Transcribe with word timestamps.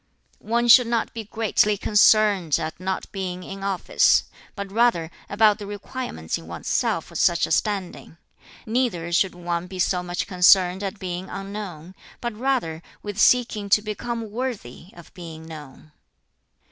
"One 0.41 0.67
should 0.67 0.87
not 0.87 1.13
be 1.13 1.25
greatly 1.25 1.77
concerned 1.77 2.57
at 2.57 2.79
not 2.79 3.05
being 3.11 3.43
in 3.43 3.63
office; 3.63 4.23
but 4.55 4.71
rather 4.71 5.11
about 5.29 5.59
the 5.59 5.67
requirements 5.67 6.39
in 6.39 6.47
one's 6.47 6.67
self 6.69 7.05
for 7.05 7.13
such 7.13 7.45
a 7.45 7.51
standing. 7.51 8.17
Neither 8.65 9.13
should 9.13 9.35
one 9.35 9.67
be 9.67 9.77
so 9.77 10.01
much 10.01 10.25
concerned 10.25 10.81
at 10.81 10.97
being 10.97 11.29
unknown; 11.29 11.93
but 12.19 12.35
rather 12.35 12.81
with 13.03 13.19
seeking 13.19 13.69
to 13.69 13.83
become 13.83 14.31
worthy 14.31 14.87
of 14.93 15.13
being 15.13 15.45
known." 15.45 15.91